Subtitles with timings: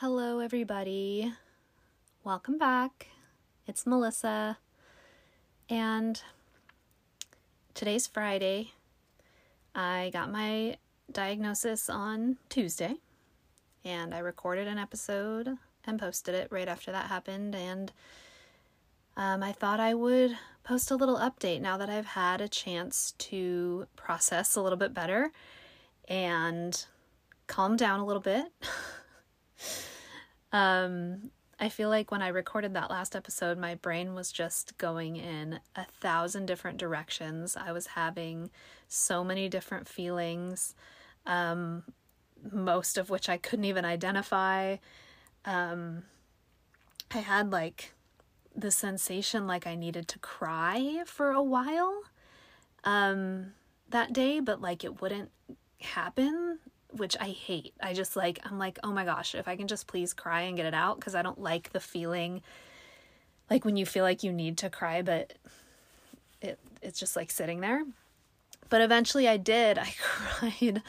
[0.00, 1.32] Hello, everybody.
[2.22, 3.08] Welcome back.
[3.66, 4.58] It's Melissa.
[5.68, 6.22] And
[7.74, 8.74] today's Friday.
[9.74, 10.76] I got my
[11.10, 12.94] diagnosis on Tuesday,
[13.84, 17.56] and I recorded an episode and posted it right after that happened.
[17.56, 17.90] And
[19.16, 23.14] um, I thought I would post a little update now that I've had a chance
[23.18, 25.32] to process a little bit better
[26.06, 26.84] and
[27.48, 28.52] calm down a little bit.
[30.52, 35.16] Um, I feel like when I recorded that last episode, my brain was just going
[35.16, 37.56] in a thousand different directions.
[37.56, 38.50] I was having
[38.86, 40.74] so many different feelings,
[41.26, 41.82] um,
[42.52, 44.76] most of which I couldn't even identify.
[45.44, 46.04] Um,
[47.10, 47.92] I had like
[48.54, 52.02] the sensation like I needed to cry for a while
[52.84, 53.52] um,
[53.88, 55.30] that day, but like it wouldn't
[55.80, 56.60] happen
[56.92, 57.74] which I hate.
[57.82, 60.56] I just like, I'm like, oh my gosh, if I can just please cry and
[60.56, 62.42] get it out, because I don't like the feeling
[63.50, 65.34] like when you feel like you need to cry, but
[66.40, 67.82] it it's just like sitting there.
[68.68, 69.78] But eventually I did.
[69.78, 70.82] I cried.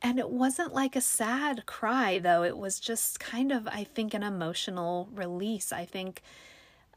[0.00, 2.44] And it wasn't like a sad cry, though.
[2.44, 5.72] It was just kind of, I think, an emotional release.
[5.72, 6.22] I think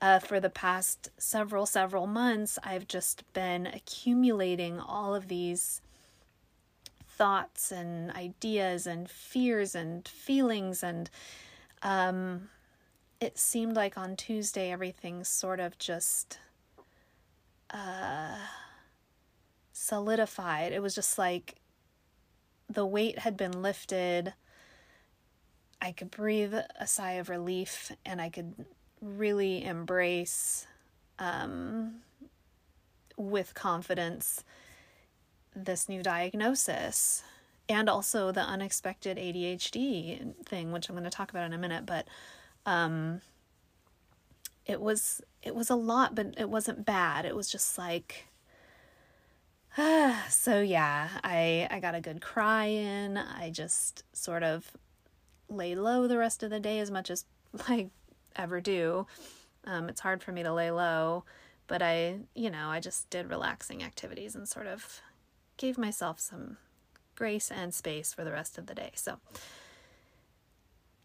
[0.02, 5.82] uh, for the past several, several months, I've just been accumulating all of these
[7.18, 11.10] thoughts and ideas and fears and feelings and
[11.84, 12.50] um
[13.20, 16.40] it seemed like on Tuesday everything sort of just
[17.72, 18.38] uh
[19.82, 20.72] solidified.
[20.72, 21.56] It was just like
[22.70, 24.34] the weight had been lifted.
[25.82, 28.54] I could breathe a sigh of relief and I could
[29.02, 30.68] really embrace
[31.18, 31.96] um,
[33.18, 34.44] with confidence
[35.56, 37.24] this new diagnosis
[37.70, 41.86] and also the unexpected ADHD thing, which I'm going to talk about in a minute.
[41.86, 42.08] But
[42.66, 43.22] um,
[44.66, 47.26] it was it was a lot, but it wasn't bad.
[47.26, 48.28] It was just like,
[49.78, 50.26] ah.
[50.30, 51.10] so yeah.
[51.24, 53.18] I I got a good cry in.
[53.18, 54.72] I just sort of
[55.50, 57.26] lay low the rest of the day as much as
[57.68, 57.90] I
[58.36, 59.08] ever do.
[59.66, 61.24] Um, it's hard for me to lay low,
[61.68, 65.02] but I, you know, I just did relaxing activities and sort of
[65.58, 66.58] gave myself some
[67.16, 68.92] grace and space for the rest of the day.
[68.96, 69.18] So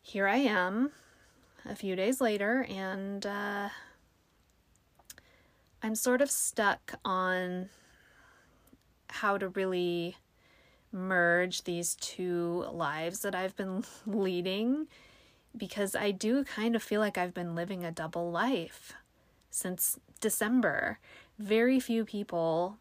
[0.02, 0.92] here I am
[1.68, 3.68] a few days later, and uh,
[5.82, 7.68] I'm sort of stuck on
[9.08, 10.16] how to really
[10.92, 14.86] merge these two lives that I've been leading
[15.56, 18.94] because I do kind of feel like I've been living a double life
[19.50, 20.98] since December.
[21.38, 22.78] Very few people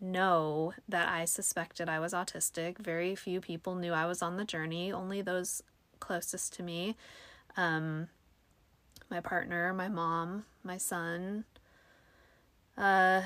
[0.00, 2.78] know that I suspected I was autistic.
[2.78, 5.62] Very few people knew I was on the journey, only those
[6.00, 6.96] closest to me.
[7.56, 8.08] Um,
[9.10, 11.44] my partner, my mom, my son.
[12.76, 13.22] Uh,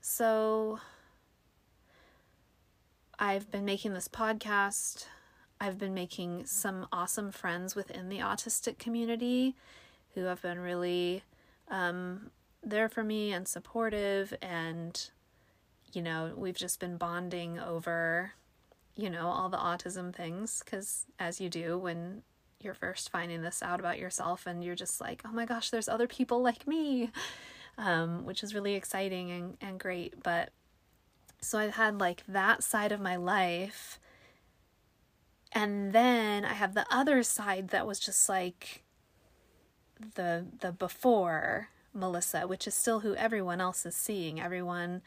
[0.00, 0.78] so
[3.18, 5.06] I've been making this podcast.
[5.60, 9.56] I've been making some awesome friends within the autistic community
[10.14, 11.24] who have been really
[11.68, 12.30] um,
[12.62, 15.10] there for me and supportive and
[15.92, 18.32] you know, we've just been bonding over,
[18.96, 22.22] you know, all the autism things because as you do when
[22.60, 25.88] you're first finding this out about yourself and you're just like, oh my gosh, there's
[25.88, 27.10] other people like me,
[27.78, 30.22] um, which is really exciting and, and great.
[30.22, 30.50] But
[31.40, 34.00] so I've had like that side of my life.
[35.52, 38.82] And then I have the other side that was just like
[40.14, 44.40] the the before Melissa, which is still who everyone else is seeing.
[44.40, 45.02] Everyone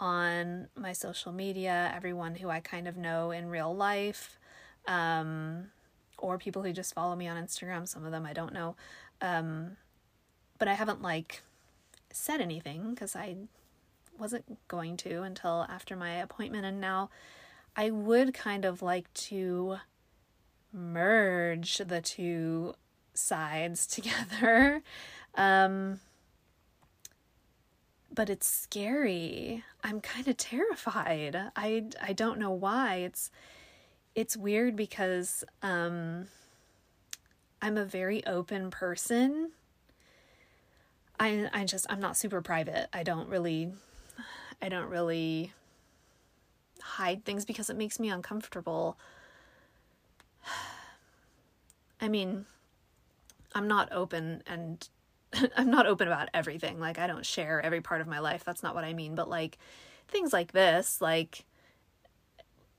[0.00, 4.38] on my social media, everyone who I kind of know in real life,
[4.88, 5.66] um,
[6.18, 7.86] or people who just follow me on Instagram.
[7.86, 8.76] Some of them I don't know.
[9.20, 9.76] Um,
[10.58, 11.42] but I haven't like
[12.10, 13.36] said anything because I
[14.18, 16.64] wasn't going to until after my appointment.
[16.64, 17.10] And now
[17.76, 19.76] I would kind of like to
[20.72, 22.74] merge the two
[23.14, 24.82] sides together.
[25.34, 26.00] Um,
[28.12, 29.64] but it's scary.
[29.84, 31.36] I'm kind of terrified.
[31.56, 32.96] I I don't know why.
[32.96, 33.30] It's
[34.14, 36.26] it's weird because um
[37.62, 39.52] I'm a very open person.
[41.18, 42.88] I I just I'm not super private.
[42.92, 43.72] I don't really
[44.60, 45.52] I don't really
[46.82, 48.98] hide things because it makes me uncomfortable.
[52.00, 52.46] I mean,
[53.54, 54.88] I'm not open and
[55.56, 56.80] I'm not open about everything.
[56.80, 58.44] Like I don't share every part of my life.
[58.44, 59.58] That's not what I mean, but like
[60.08, 61.44] things like this, like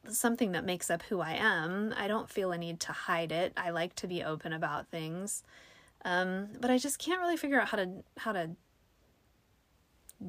[0.09, 1.94] something that makes up who I am.
[1.95, 3.53] I don't feel a need to hide it.
[3.56, 5.44] I like to be open about things.
[6.03, 8.51] Um, but I just can't really figure out how to how to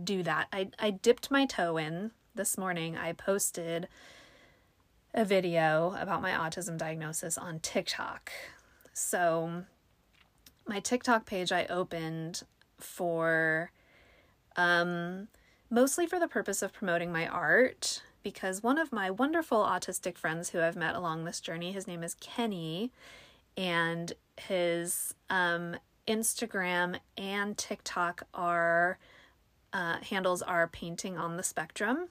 [0.05, 0.49] do that.
[0.53, 2.97] I I dipped my toe in this morning.
[2.97, 3.89] I posted
[5.15, 8.33] a video about my autism diagnosis on TikTok.
[8.93, 9.65] So
[10.67, 12.43] my TikTok page I opened
[12.79, 13.71] for
[14.57, 15.29] um
[15.71, 20.51] mostly for the purpose of promoting my art because one of my wonderful autistic friends
[20.51, 22.93] who I've met along this journey, his name is Kenny,
[23.57, 25.77] and his um,
[26.07, 28.99] Instagram and TikTok are
[29.73, 32.09] uh, handles are painting on the spectrum.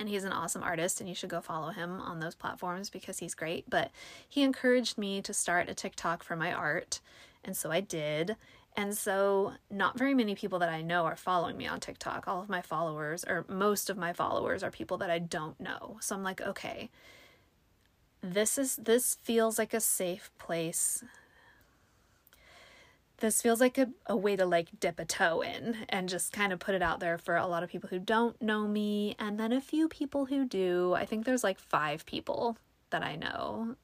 [0.00, 3.18] And he's an awesome artist, and you should go follow him on those platforms because
[3.20, 3.70] he's great.
[3.70, 3.92] But
[4.28, 7.00] he encouraged me to start a TikTok for my art,
[7.44, 8.36] and so I did.
[8.76, 12.26] And so, not very many people that I know are following me on TikTok.
[12.26, 15.98] All of my followers, or most of my followers, are people that I don't know.
[16.00, 16.90] So I'm like, okay,
[18.20, 21.04] this is this feels like a safe place.
[23.18, 26.52] This feels like a, a way to like dip a toe in and just kind
[26.52, 29.38] of put it out there for a lot of people who don't know me, and
[29.38, 30.94] then a few people who do.
[30.94, 32.58] I think there's like five people
[32.90, 33.76] that I know.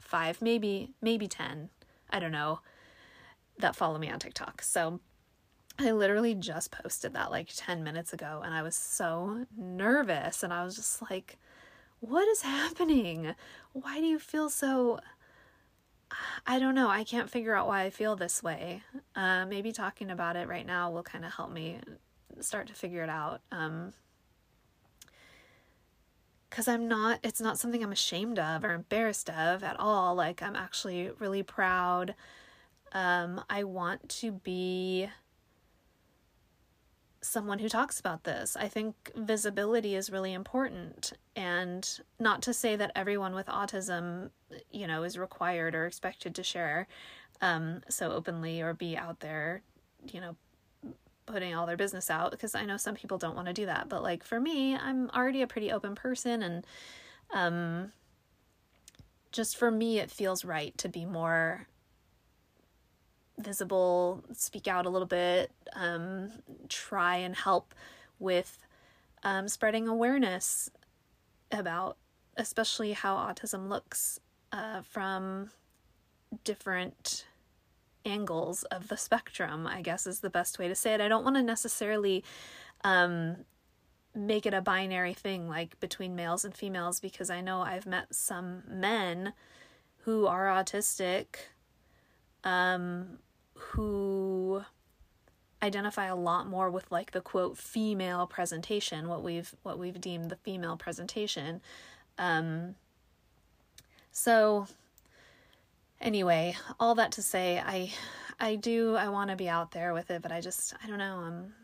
[0.00, 1.70] Five, maybe, maybe 10.
[2.12, 2.60] I don't know
[3.58, 4.62] that follow me on TikTok.
[4.62, 5.00] So
[5.78, 10.52] I literally just posted that like 10 minutes ago and I was so nervous and
[10.52, 11.38] I was just like,
[12.00, 13.34] what is happening?
[13.72, 15.00] Why do you feel so.
[16.46, 16.88] I don't know.
[16.88, 18.82] I can't figure out why I feel this way.
[19.16, 21.78] Uh, maybe talking about it right now will kind of help me
[22.40, 23.40] start to figure it out.
[23.50, 23.94] Um,
[26.52, 30.14] because I'm not, it's not something I'm ashamed of or embarrassed of at all.
[30.14, 32.14] Like, I'm actually really proud
[32.92, 35.08] um, I want to be
[37.22, 38.54] someone who talks about this.
[38.54, 41.14] I think visibility is really important.
[41.34, 41.88] And
[42.20, 44.28] not to say that everyone with autism,
[44.70, 46.86] you know, is required or expected to share
[47.40, 49.62] um, so openly or be out there,
[50.12, 50.36] you know,
[51.26, 53.88] putting all their business out because I know some people don't want to do that.
[53.88, 56.66] But like for me, I'm already a pretty open person and
[57.32, 57.92] um
[59.30, 61.66] just for me it feels right to be more
[63.38, 66.30] visible, speak out a little bit, um,
[66.68, 67.74] try and help
[68.18, 68.58] with
[69.24, 70.70] um, spreading awareness
[71.50, 71.96] about,
[72.36, 74.20] especially how autism looks
[74.52, 75.50] uh, from
[76.44, 77.26] different
[78.04, 81.00] angles of the spectrum, I guess is the best way to say it.
[81.00, 82.24] I don't want to necessarily
[82.84, 83.38] um,
[84.14, 88.14] make it a binary thing like between males and females because I know I've met
[88.14, 89.32] some men
[90.04, 91.26] who are autistic
[92.44, 93.18] um,
[93.54, 94.64] who
[95.62, 100.28] identify a lot more with like the quote female presentation what we've what we've deemed
[100.28, 101.60] the female presentation
[102.18, 102.74] um
[104.10, 104.66] so
[106.02, 107.90] anyway all that to say i
[108.40, 110.98] i do i want to be out there with it but i just i don't
[110.98, 111.54] know i'm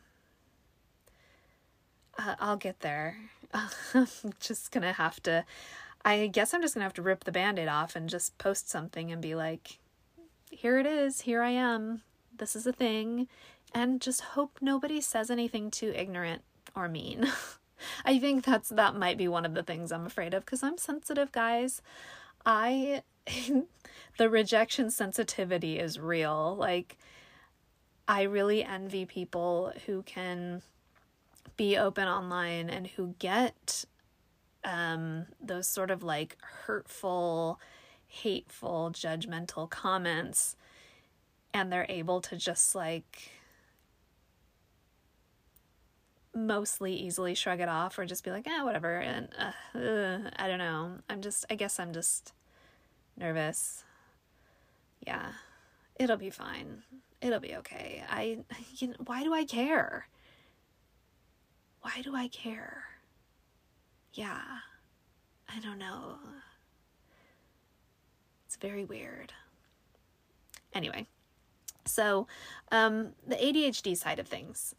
[2.18, 3.16] uh, i'll get there
[3.54, 4.06] i'm
[4.40, 5.44] just gonna have to
[6.04, 9.12] i guess i'm just gonna have to rip the band-aid off and just post something
[9.12, 9.78] and be like
[10.50, 12.02] here it is, here I am,
[12.36, 13.28] this is a thing,
[13.74, 16.42] and just hope nobody says anything too ignorant
[16.74, 17.30] or mean.
[18.04, 20.78] I think that's that might be one of the things I'm afraid of because I'm
[20.78, 21.80] sensitive, guys.
[22.44, 23.02] I
[24.18, 26.56] the rejection sensitivity is real.
[26.56, 26.98] Like
[28.06, 30.62] I really envy people who can
[31.56, 33.84] be open online and who get
[34.64, 37.58] um those sort of like hurtful
[38.08, 40.56] hateful, judgmental comments,
[41.54, 43.30] and they're able to just like
[46.34, 48.96] mostly easily shrug it off or just be like, eh, whatever.
[48.96, 50.98] And uh, uh, I don't know.
[51.08, 52.32] I'm just, I guess I'm just
[53.18, 53.84] nervous.
[55.06, 55.32] Yeah,
[55.98, 56.82] it'll be fine.
[57.20, 58.02] It'll be okay.
[58.08, 58.38] I,
[58.76, 60.08] you know, why do I care?
[61.82, 62.84] Why do I care?
[64.12, 64.40] Yeah,
[65.48, 66.18] I don't know
[68.46, 69.32] It's very weird.
[70.74, 71.06] Anyway,
[71.84, 72.26] so
[72.72, 74.74] um, the ADHD side of things.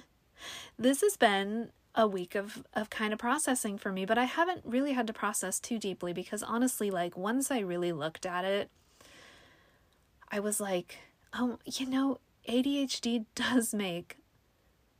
[0.78, 4.62] this has been a week of of kind of processing for me, but I haven't
[4.64, 8.70] really had to process too deeply because honestly, like once I really looked at it,
[10.30, 10.98] I was like,
[11.34, 14.16] oh, you know, ADHD does make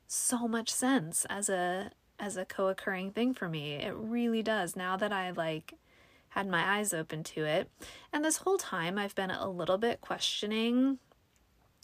[0.09, 3.75] so much sense as a as a co-occurring thing for me.
[3.75, 4.75] It really does.
[4.75, 5.75] Now that I like
[6.31, 7.71] had my eyes open to it.
[8.12, 10.99] And this whole time, I've been a little bit questioning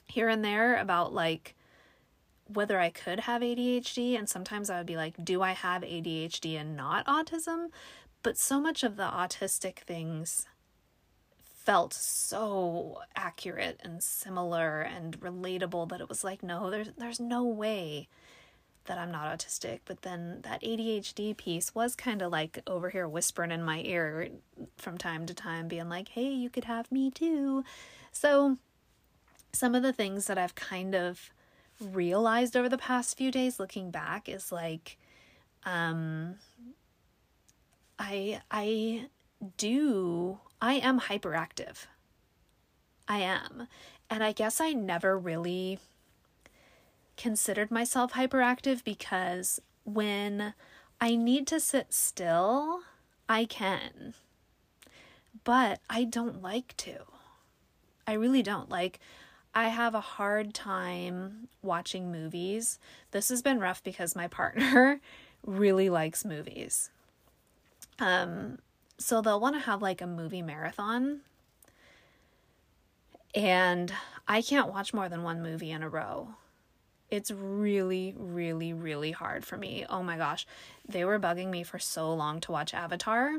[0.06, 1.54] here and there about like
[2.46, 4.18] whether I could have ADHD.
[4.18, 7.68] And sometimes I would be like, do I have ADHD and not autism?
[8.22, 10.46] But so much of the autistic things
[11.40, 17.44] felt so accurate and similar and relatable that it was like, no, there's there's no
[17.44, 18.08] way
[18.84, 19.80] that I'm not autistic.
[19.84, 24.28] But then that ADHD piece was kind of like over here whispering in my ear
[24.76, 27.64] from time to time, being like, hey, you could have me too.
[28.12, 28.58] So
[29.52, 31.30] some of the things that I've kind of
[31.80, 34.96] realized over the past few days looking back is like
[35.64, 36.36] um
[37.98, 39.06] I I
[39.56, 41.86] do I am hyperactive.
[43.06, 43.68] I am.
[44.08, 45.78] And I guess I never really
[47.16, 50.54] considered myself hyperactive because when
[51.00, 52.80] I need to sit still,
[53.28, 54.14] I can.
[55.44, 57.04] But I don't like to.
[58.06, 58.70] I really don't.
[58.70, 59.00] Like,
[59.54, 62.78] I have a hard time watching movies.
[63.12, 65.00] This has been rough because my partner
[65.46, 66.90] really likes movies.
[68.00, 68.58] Um,
[68.98, 71.20] so they'll want to have like a movie marathon.
[73.34, 73.92] And
[74.26, 76.30] I can't watch more than one movie in a row.
[77.10, 79.86] It's really, really, really hard for me.
[79.88, 80.46] Oh my gosh.
[80.88, 83.38] They were bugging me for so long to watch Avatar.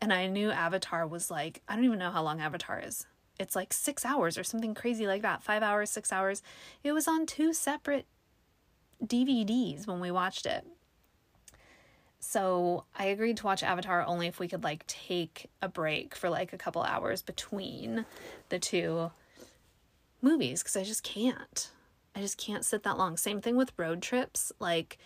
[0.00, 3.06] And I knew Avatar was like, I don't even know how long Avatar is.
[3.38, 5.42] It's like six hours or something crazy like that.
[5.42, 6.42] Five hours, six hours.
[6.84, 8.06] It was on two separate
[9.04, 10.66] DVDs when we watched it.
[12.20, 16.30] So I agreed to watch Avatar only if we could like take a break for
[16.30, 18.06] like a couple hours between
[18.48, 19.10] the two
[20.22, 21.70] movies because I just can't.
[22.14, 23.16] I just can't sit that long.
[23.16, 24.52] Same thing with road trips.
[24.60, 24.98] Like,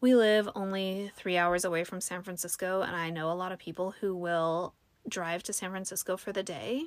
[0.00, 3.58] we live only three hours away from San Francisco, and I know a lot of
[3.58, 4.74] people who will
[5.08, 6.84] drive to San Francisco for the day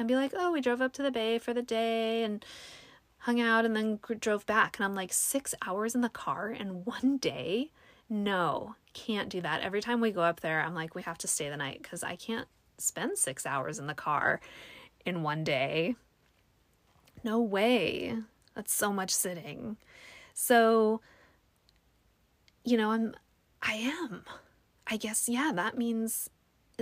[0.00, 2.42] and be like, oh, we drove up to the bay for the day and
[3.18, 4.78] hung out and then drove back.
[4.78, 7.70] And I'm like, six hours in the car in one day?
[8.08, 9.60] No, can't do that.
[9.60, 12.02] Every time we go up there, I'm like, we have to stay the night because
[12.02, 14.40] I can't spend six hours in the car
[15.04, 15.96] in one day.
[17.22, 18.16] No way.
[18.54, 19.76] That's so much sitting.
[20.32, 21.02] So,
[22.64, 23.14] you know, I'm,
[23.60, 24.24] I am.
[24.86, 26.30] I guess, yeah, that means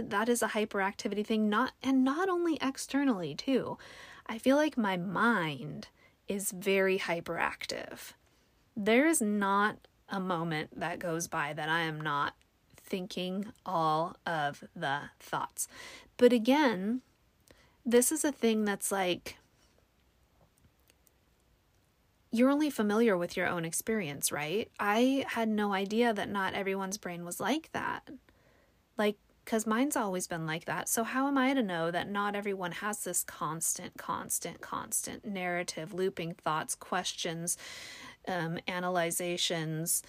[0.03, 3.79] that is a hyperactivity thing, not, and not only externally, too.
[4.27, 5.89] I feel like my mind
[6.27, 8.13] is very hyperactive.
[8.77, 9.77] There is not
[10.09, 12.35] a moment that goes by that I am not
[12.77, 15.69] thinking all of the thoughts.
[16.17, 17.03] But again,
[17.85, 19.37] this is a thing that's like
[22.31, 24.71] you're only familiar with your own experience, right?
[24.79, 28.09] I had no idea that not everyone's brain was like that.
[28.99, 29.17] Like,
[29.49, 30.91] because mine's always been like that.
[30.91, 35.95] So, how am I to know that not everyone has this constant, constant, constant narrative,
[35.95, 37.57] looping thoughts, questions,
[38.27, 40.03] um, analyzations,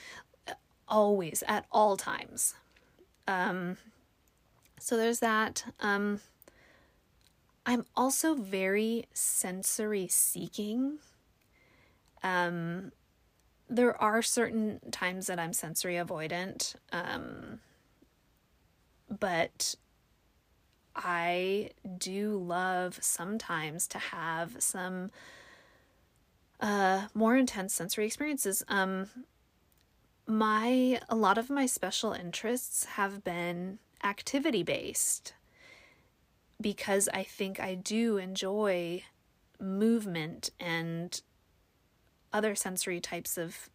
[0.89, 2.55] always, at all times?
[3.29, 3.77] Um,
[4.77, 5.63] so, there's that.
[5.79, 6.19] Um,
[7.65, 10.99] I'm also very sensory seeking
[12.23, 12.91] um,
[13.69, 17.61] there are certain times that I'm sensory avoidant, um,
[19.09, 19.75] but
[20.95, 25.11] I do love sometimes to have some
[26.59, 28.63] uh, more intense sensory experiences.
[28.67, 29.07] Um,
[30.27, 35.33] my a lot of my special interests have been activity based
[36.61, 39.03] because I think I do enjoy
[39.59, 41.21] movement and
[42.31, 43.69] other sensory types of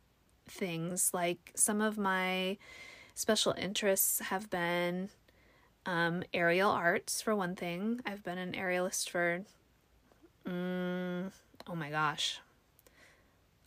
[0.47, 1.13] things.
[1.13, 2.59] Like some of my
[3.15, 5.09] special interests have been
[5.87, 8.01] um, aerial arts, for one thing.
[8.07, 9.45] I've been an aerialist for,
[10.47, 11.31] mm,
[11.67, 12.41] oh my gosh,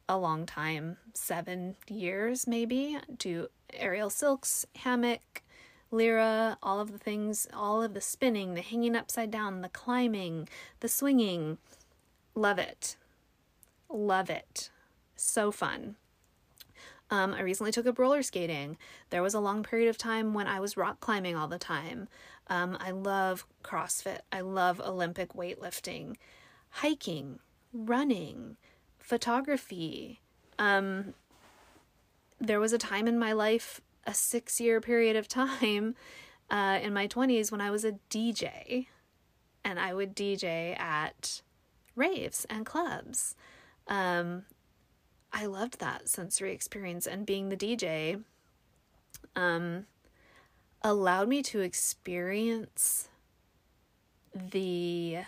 [0.09, 2.97] a long time seven years maybe.
[3.17, 5.43] Do aerial silks, hammock,
[5.91, 10.47] lyra, all of the things, all of the spinning, the hanging upside down, the climbing,
[10.79, 11.57] the swinging.
[12.35, 12.95] Love it.
[13.89, 14.69] Love it
[15.17, 15.95] so fun.
[17.09, 18.77] Um, I recently took up roller skating.
[19.09, 22.07] There was a long period of time when I was rock climbing all the time.
[22.47, 24.19] Um, I love CrossFit.
[24.31, 26.15] I love Olympic weightlifting,
[26.69, 27.39] hiking,
[27.73, 28.57] running,
[28.99, 30.21] photography.
[30.59, 31.13] Um,
[32.39, 35.95] there was a time in my life, a six year period of time
[36.49, 38.87] uh, in my 20s, when I was a DJ.
[39.63, 41.41] And I would DJ at
[41.95, 43.35] raves and clubs.
[43.87, 44.43] Um,
[45.39, 48.23] I loved that sensory experience and being the DJ
[49.35, 49.85] um
[50.81, 53.09] allowed me to experience
[54.33, 55.19] the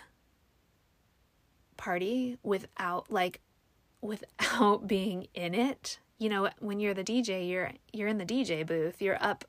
[1.76, 3.40] party without like
[4.00, 6.00] without being in it.
[6.18, 9.00] You know, when you're the DJ, you're you're in the DJ booth.
[9.00, 9.44] You're up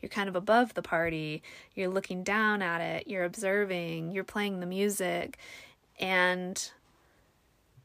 [0.00, 1.42] you're kind of above the party.
[1.74, 3.08] You're looking down at it.
[3.08, 4.12] You're observing.
[4.12, 5.38] You're playing the music.
[5.98, 6.70] And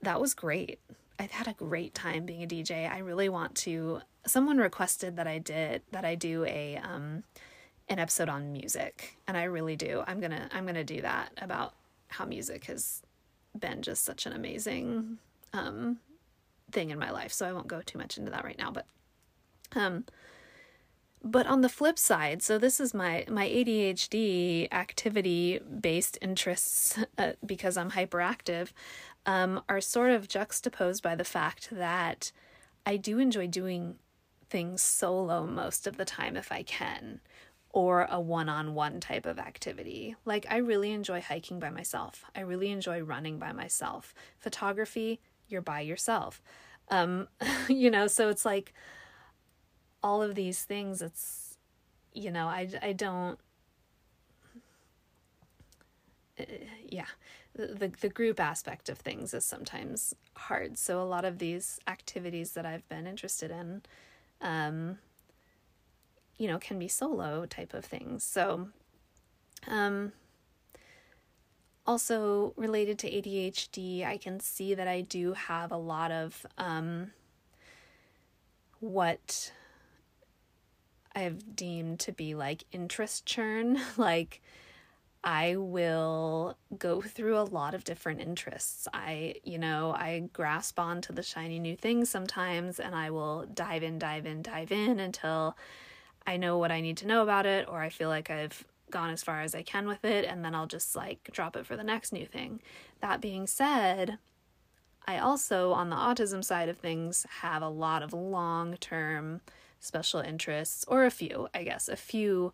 [0.03, 0.79] that was great.
[1.19, 2.89] I've had a great time being a DJ.
[2.89, 7.23] I really want to someone requested that I did that I do a um
[7.89, 10.03] an episode on music and I really do.
[10.07, 11.73] I'm to I'm to do that about
[12.07, 13.01] how music has
[13.57, 15.17] been just such an amazing
[15.53, 15.99] um
[16.71, 17.33] thing in my life.
[17.33, 18.85] So I won't go too much into that right now, but
[19.75, 20.05] um
[21.21, 27.33] but on the flip side, so this is my my ADHD activity based interests uh,
[27.45, 28.69] because I'm hyperactive
[29.25, 32.31] um, are sort of juxtaposed by the fact that
[32.85, 33.95] I do enjoy doing
[34.49, 37.19] things solo most of the time if I can,
[37.71, 40.15] or a one on one type of activity.
[40.25, 44.13] Like, I really enjoy hiking by myself, I really enjoy running by myself.
[44.39, 46.41] Photography, you're by yourself.
[46.89, 47.27] Um,
[47.67, 48.73] you know, so it's like
[50.01, 51.57] all of these things, it's,
[52.13, 53.37] you know, I, I don't,
[56.39, 56.43] uh,
[56.91, 57.05] yeah
[57.55, 60.77] the, the group aspect of things is sometimes hard.
[60.77, 63.81] So a lot of these activities that I've been interested in,
[64.41, 64.99] um,
[66.37, 68.23] you know, can be solo type of things.
[68.23, 68.69] So,
[69.67, 70.13] um,
[71.85, 77.11] also related to ADHD, I can see that I do have a lot of um,
[78.79, 79.51] what
[81.15, 84.41] I've deemed to be like interest churn, like
[85.23, 88.87] I will go through a lot of different interests.
[88.93, 93.45] I, you know, I grasp on to the shiny new things sometimes and I will
[93.53, 95.57] dive in, dive in, dive in until
[96.25, 99.09] I know what I need to know about it or I feel like I've gone
[99.09, 101.75] as far as I can with it and then I'll just like drop it for
[101.75, 102.61] the next new thing.
[103.01, 104.19] That being said,
[105.05, 109.41] I also, on the autism side of things, have a lot of long term
[109.79, 112.53] special interests, or a few, I guess, a few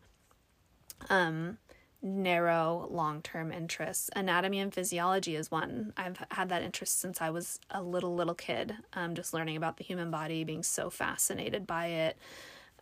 [1.09, 1.57] um,
[2.05, 4.09] narrow long term interests.
[4.15, 5.91] Anatomy and physiology is one.
[5.97, 9.77] I've had that interest since I was a little, little kid, um, just learning about
[9.77, 12.17] the human body, being so fascinated by it.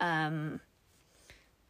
[0.01, 0.59] Um,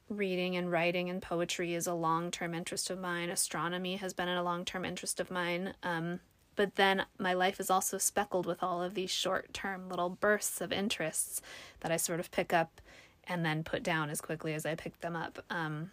[0.09, 3.29] reading and writing and poetry is a long term interest of mine.
[3.29, 5.75] Astronomy has been a long term interest of mine.
[5.83, 6.19] Um,
[6.55, 10.59] but then my life is also speckled with all of these short term little bursts
[10.59, 11.39] of interests
[11.81, 12.81] that I sort of pick up
[13.25, 15.43] and then put down as quickly as I pick them up.
[15.49, 15.91] Um,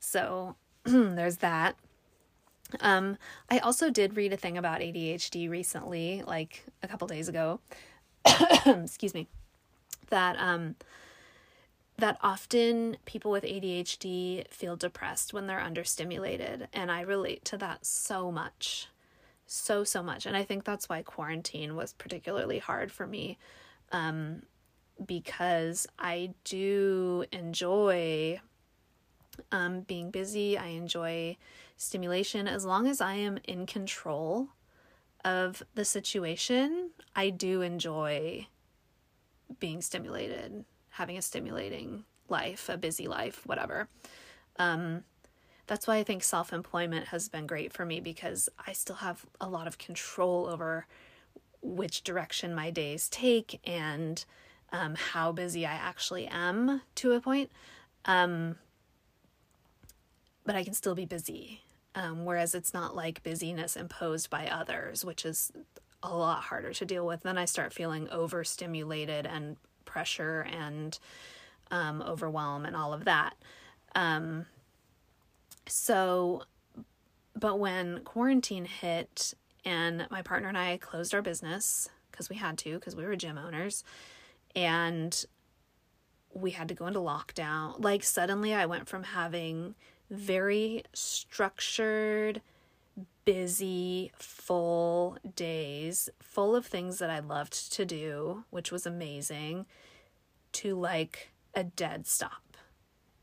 [0.00, 1.76] so there's that.
[2.80, 3.16] Um,
[3.50, 7.60] I also did read a thing about ADHD recently, like a couple days ago.
[8.66, 9.28] Excuse me.
[10.08, 10.76] That um
[11.98, 17.86] that often people with ADHD feel depressed when they're understimulated, and I relate to that
[17.86, 18.88] so much.
[19.46, 20.26] So so much.
[20.26, 23.38] And I think that's why quarantine was particularly hard for me.
[23.92, 24.42] Um
[25.04, 28.40] because I do enjoy
[29.52, 30.56] um, being busy.
[30.56, 31.36] I enjoy
[31.76, 32.48] stimulation.
[32.48, 34.48] As long as I am in control
[35.24, 38.46] of the situation, I do enjoy
[39.58, 43.88] being stimulated, having a stimulating life, a busy life, whatever.
[44.58, 45.04] Um,
[45.66, 49.26] that's why I think self employment has been great for me because I still have
[49.40, 50.86] a lot of control over
[51.60, 54.24] which direction my days take and
[54.72, 57.50] um, how busy I actually am to a point.
[58.04, 58.56] Um,
[60.46, 61.60] but I can still be busy.
[61.94, 65.50] Um, whereas it's not like busyness imposed by others, which is
[66.02, 67.22] a lot harder to deal with.
[67.22, 69.56] Then I start feeling overstimulated and
[69.86, 70.98] pressure and
[71.70, 73.34] um, overwhelm and all of that.
[73.94, 74.46] Um,
[75.66, 76.42] so,
[77.34, 79.32] but when quarantine hit
[79.64, 83.16] and my partner and I closed our business because we had to, because we were
[83.16, 83.84] gym owners,
[84.54, 85.24] and
[86.32, 89.74] we had to go into lockdown, like suddenly I went from having
[90.10, 92.40] very structured,
[93.24, 99.66] busy, full days, full of things that I loved to do, which was amazing,
[100.52, 102.56] to like a dead stop,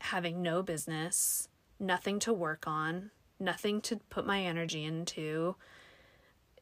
[0.00, 1.48] having no business,
[1.80, 5.56] nothing to work on, nothing to put my energy into.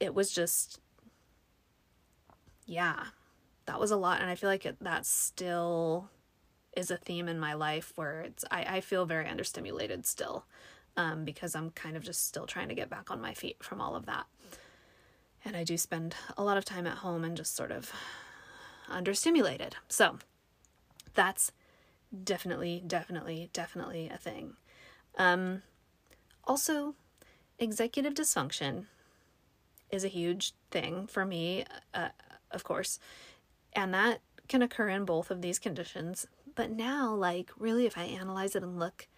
[0.01, 0.81] It was just,
[2.67, 3.05] yeah,
[3.67, 4.21] that was a lot.
[4.21, 6.11] And I feel like it, that's still
[6.75, 10.45] is a theme in my life where it's I, I feel very understimulated still
[10.97, 13.81] um, because I'm kind of just still trying to get back on my feet from
[13.81, 14.27] all of that.
[15.45, 17.93] And I do spend a lot of time at home and just sort of
[18.89, 19.73] understimulated.
[19.89, 20.19] So
[21.15, 21.53] that's
[22.25, 24.55] definitely, definitely, definitely a thing.
[25.19, 25.63] Um,
[26.45, 26.95] also,
[27.59, 28.87] executive dysfunction
[29.91, 32.09] is a huge thing for me, uh,
[32.51, 32.99] of course.
[33.73, 36.27] And that can occur in both of these conditions.
[36.55, 39.09] But now, like, really, if I analyze it and look,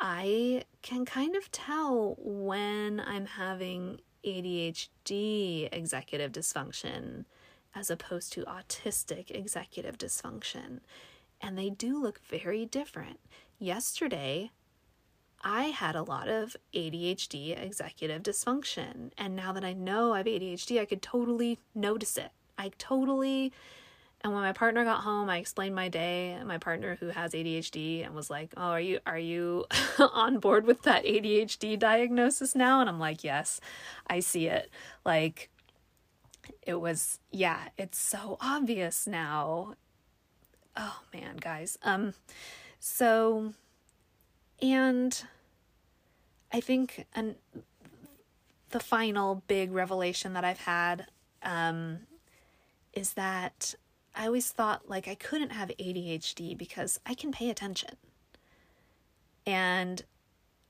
[0.00, 7.24] I can kind of tell when I'm having ADHD executive dysfunction
[7.74, 10.80] as opposed to autistic executive dysfunction.
[11.40, 13.20] And they do look very different.
[13.58, 14.50] Yesterday,
[15.42, 19.10] I had a lot of ADHD executive dysfunction.
[19.16, 22.30] And now that I know I have ADHD, I could totally notice it.
[22.56, 23.52] I totally.
[24.22, 26.36] And when my partner got home, I explained my day.
[26.44, 29.66] My partner who has ADHD and was like, "Oh, are you are you
[29.98, 33.60] on board with that ADHD diagnosis now?" And I'm like, "Yes,
[34.08, 34.70] I see it."
[35.04, 35.50] Like
[36.62, 39.74] it was yeah, it's so obvious now.
[40.76, 41.78] Oh man, guys.
[41.82, 42.14] Um
[42.80, 43.54] so
[44.60, 45.22] and
[46.52, 47.36] I think and
[48.70, 51.06] the final big revelation that I've had
[51.42, 52.00] um,
[52.92, 53.74] is that
[54.18, 57.96] I always thought like I couldn't have ADHD because I can pay attention.
[59.46, 60.02] And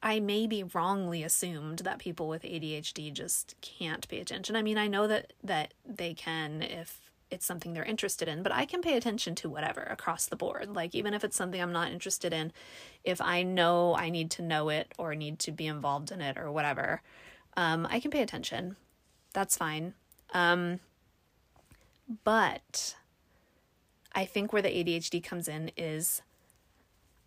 [0.03, 4.55] I maybe wrongly assumed that people with ADHD just can't pay attention.
[4.55, 8.53] I mean, I know that that they can if it's something they're interested in, but
[8.53, 10.75] I can pay attention to whatever across the board.
[10.75, 12.53] Like, even if it's something I'm not interested in,
[13.05, 16.39] if I know I need to know it or need to be involved in it
[16.39, 17.03] or whatever,
[17.57, 18.77] um, I can pay attention.
[19.35, 19.93] That's fine.
[20.33, 20.81] Um,
[22.25, 22.97] but
[24.13, 26.23] I think where the ADHD comes in is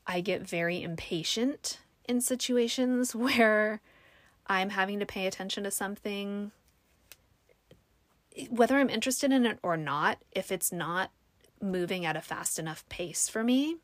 [0.05, 3.81] I get very impatient in situations where
[4.47, 6.51] I'm having to pay attention to something
[8.49, 11.11] whether I'm interested in it or not, if it's not
[11.61, 13.77] moving at a fast enough pace for me,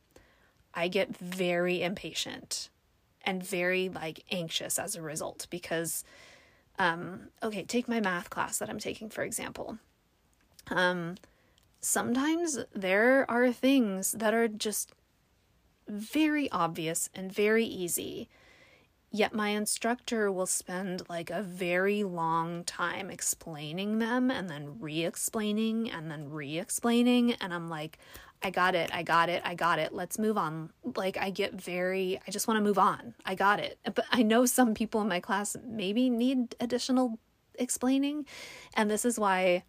[0.73, 2.69] I get very impatient
[3.23, 6.03] and very like anxious as a result because
[6.79, 9.79] um okay, take my math class that I'm taking for example.
[10.69, 11.15] Um
[11.79, 14.93] sometimes there are things that are just
[15.87, 18.29] very obvious and very easy
[19.09, 25.05] Yet my instructor will spend like a very long time explaining them and then re
[25.05, 27.31] explaining and then re explaining.
[27.33, 27.99] And I'm like,
[28.43, 29.93] I got it, I got it, I got it.
[29.93, 30.71] Let's move on.
[30.95, 33.15] Like, I get very, I just want to move on.
[33.25, 33.79] I got it.
[33.83, 37.17] But I know some people in my class maybe need additional
[37.55, 38.25] explaining.
[38.75, 39.63] And this is why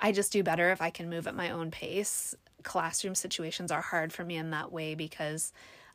[0.00, 2.34] I just do better if I can move at my own pace.
[2.62, 5.52] Classroom situations are hard for me in that way because,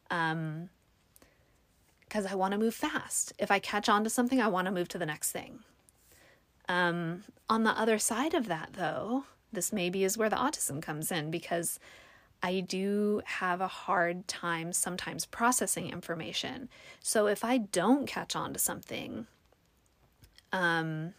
[0.09, 0.69] um,
[2.03, 3.33] because I want to move fast.
[3.37, 5.59] If I catch on to something, I want to move to the next thing.
[6.67, 11.11] Um, on the other side of that, though, this maybe is where the autism comes
[11.11, 11.79] in because
[12.43, 16.69] I do have a hard time sometimes processing information.
[17.01, 19.27] So if I don't catch on to something,
[20.51, 21.13] um,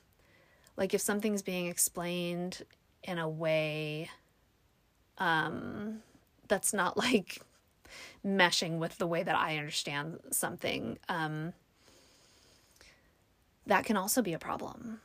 [0.76, 2.62] like if something's being explained
[3.04, 4.10] in a way
[5.18, 6.02] um,
[6.48, 7.40] that's not like
[8.24, 11.52] meshing with the way that I understand something, um,
[13.66, 15.00] that can also be a problem.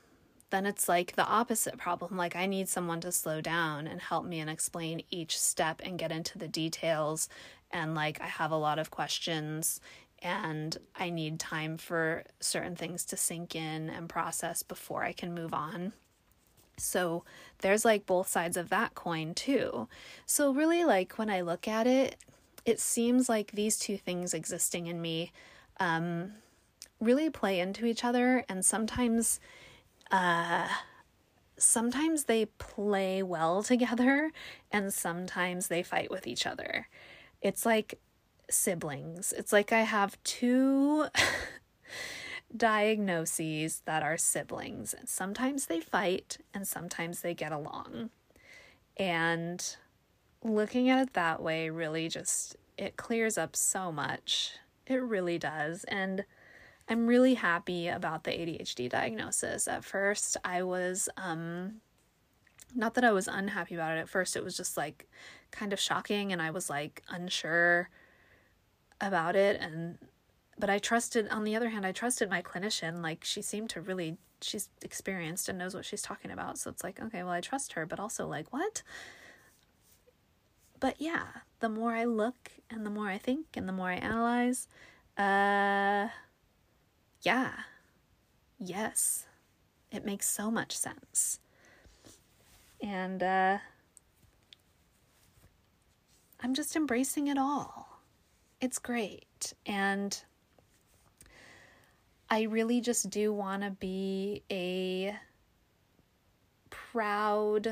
[0.50, 2.16] Then it's like the opposite problem.
[2.16, 6.00] Like, I need someone to slow down and help me and explain each step and
[6.00, 7.28] get into the details.
[7.70, 9.82] And like, I have a lot of questions
[10.20, 15.34] and I need time for certain things to sink in and process before I can
[15.34, 15.94] move on.
[16.78, 17.24] So
[17.60, 19.88] there's like both sides of that coin too.
[20.26, 22.16] So, really, like when I look at it,
[22.66, 25.32] it seems like these two things existing in me
[25.80, 26.34] um,
[27.00, 29.40] really play into each other, and sometimes,
[30.12, 30.68] uh,
[31.58, 34.32] sometimes they play well together,
[34.72, 36.88] and sometimes they fight with each other.
[37.42, 38.00] It's like
[38.50, 39.34] siblings.
[39.34, 41.08] It's like I have two
[42.56, 44.96] diagnoses that are siblings.
[45.06, 48.10] Sometimes they fight, and sometimes they get along.
[48.98, 49.64] And
[50.44, 54.54] looking at it that way really just it clears up so much.
[54.86, 55.84] It really does.
[55.86, 56.26] And
[56.88, 59.68] I'm really happy about the ADHD diagnosis.
[59.68, 61.82] At first, I was um
[62.76, 64.02] not that I was unhappy about it.
[64.02, 65.08] At first, it was just like
[65.52, 67.90] kind of shocking and I was like unsure
[69.00, 69.98] about it and
[70.60, 73.04] but I trusted on the other hand, I trusted my clinician.
[73.04, 76.58] Like she seemed to really she's experienced and knows what she's talking about.
[76.58, 78.82] So it's like, okay, well I trust her, but also like what?
[80.80, 81.26] but yeah,
[81.60, 84.68] the more I look and the more I think and the more I analyze,
[85.18, 86.10] uh,
[87.22, 87.52] yeah,
[88.60, 89.26] yes,
[89.92, 91.40] it makes so much sense.
[92.82, 93.58] And uh,
[96.42, 97.97] I'm just embracing it all.
[98.60, 99.54] It's great.
[99.66, 100.20] And
[102.30, 105.16] I really just do want to be a
[106.70, 107.68] proud.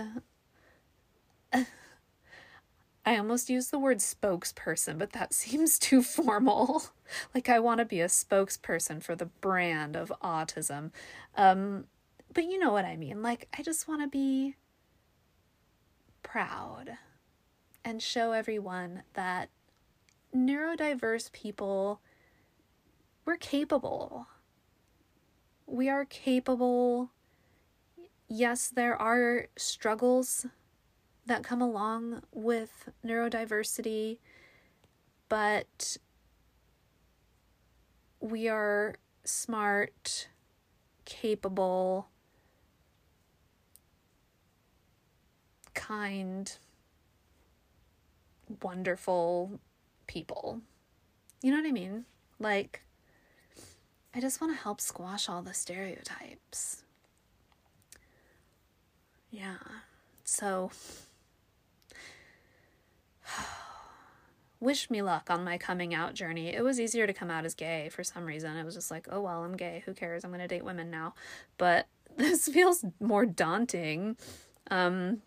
[3.08, 6.84] I almost use the word spokesperson, but that seems too formal.
[7.34, 10.92] like, I want to be a spokesperson for the brand of autism.
[11.36, 11.86] Um,
[12.34, 13.22] but you know what I mean.
[13.22, 14.56] Like, I just want to be
[16.24, 16.98] proud
[17.84, 19.50] and show everyone that
[20.36, 22.02] neurodiverse people,
[23.24, 24.28] we're capable.
[25.66, 27.12] We are capable.
[28.28, 30.46] Yes, there are struggles
[31.26, 34.20] that come along with neurodiversity,
[35.30, 35.98] but
[38.20, 40.28] we are smart,
[41.06, 42.10] capable,
[45.74, 46.58] kind,
[48.62, 49.60] wonderful
[50.08, 50.62] people.
[51.42, 52.06] You know what I mean?
[52.40, 52.82] Like,
[54.14, 56.84] I just want to help squash all the stereotypes.
[59.30, 59.58] Yeah.
[60.24, 60.72] So,
[64.60, 66.48] wish me luck on my coming out journey.
[66.48, 68.56] It was easier to come out as gay for some reason.
[68.58, 69.84] It was just like, oh, well, I'm gay.
[69.86, 70.24] Who cares?
[70.24, 71.14] I'm going to date women now.
[71.58, 71.88] But
[72.18, 74.18] this feels more daunting.
[74.72, 75.22] Um,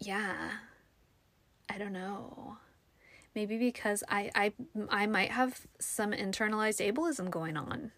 [0.00, 0.50] yeah.
[1.68, 2.56] I don't know.
[3.36, 4.52] Maybe because I, I
[4.88, 7.92] I might have some internalized ableism going on.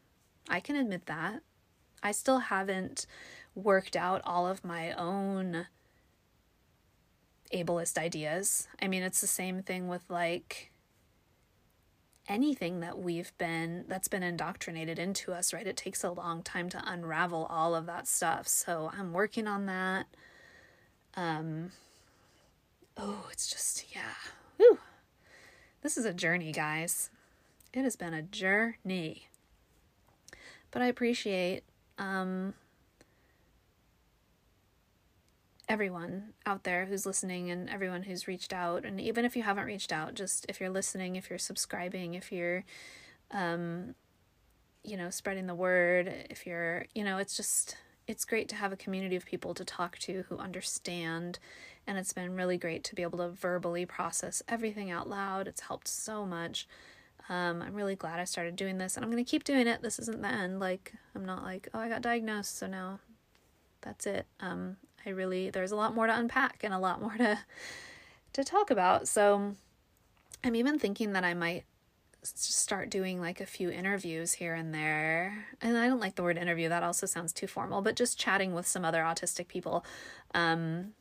[0.50, 1.42] I can admit that.
[2.02, 3.06] I still haven't
[3.54, 5.68] worked out all of my own
[7.54, 8.66] ableist ideas.
[8.82, 10.72] I mean, it's the same thing with like
[12.26, 15.68] anything that we've been that's been indoctrinated into us, right?
[15.68, 18.48] It takes a long time to unravel all of that stuff.
[18.48, 20.06] So, I'm working on that.
[21.14, 21.70] Um
[22.96, 24.14] oh, it's just, yeah.
[25.88, 27.08] This is a journey, guys.
[27.72, 29.30] It has been a journey.
[30.70, 31.62] But I appreciate
[31.96, 32.52] um,
[35.66, 38.84] everyone out there who's listening and everyone who's reached out.
[38.84, 42.30] And even if you haven't reached out, just if you're listening, if you're subscribing, if
[42.30, 42.66] you're,
[43.30, 43.94] um,
[44.84, 48.74] you know, spreading the word, if you're, you know, it's just, it's great to have
[48.74, 51.38] a community of people to talk to who understand
[51.88, 55.48] and it's been really great to be able to verbally process everything out loud.
[55.48, 56.68] It's helped so much.
[57.30, 59.80] Um, I'm really glad I started doing this, and I'm going to keep doing it.
[59.80, 60.60] This isn't the end.
[60.60, 63.00] Like, I'm not like, oh, I got diagnosed, so now
[63.80, 64.26] that's it.
[64.38, 67.38] Um, I really, there's a lot more to unpack and a lot more to
[68.34, 69.08] to talk about.
[69.08, 69.54] So,
[70.44, 71.64] I'm even thinking that I might
[72.22, 75.46] start doing like a few interviews here and there.
[75.62, 78.52] And I don't like the word interview, that also sounds too formal, but just chatting
[78.52, 79.84] with some other autistic people.
[80.34, 80.92] Um,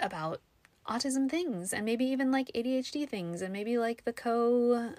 [0.00, 0.40] about
[0.88, 4.92] autism things and maybe even like ADHD things and maybe like the co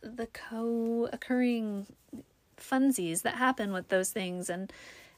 [0.00, 1.86] the co-occurring
[2.56, 4.72] funsies that happen with those things and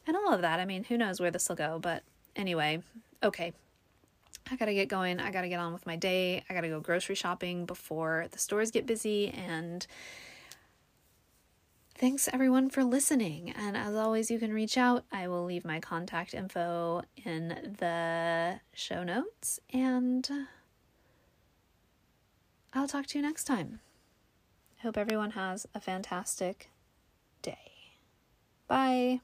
[0.07, 0.61] and all of that.
[0.61, 2.03] I mean, who knows where this will go, but
[2.37, 2.83] anyway,
[3.23, 3.53] okay.
[4.49, 5.19] I got to get going.
[5.19, 6.45] I got to get on with my day.
[6.49, 9.85] I got to go grocery shopping before the stores get busy and
[11.98, 13.50] Thanks everyone for listening.
[13.50, 15.04] And as always, you can reach out.
[15.11, 19.59] I will leave my contact info in the show notes.
[19.72, 20.44] And uh,
[22.74, 23.80] I'll talk to you next time.
[24.82, 26.70] Hope everyone has a fantastic
[27.40, 27.94] day.
[28.68, 29.20] Bye.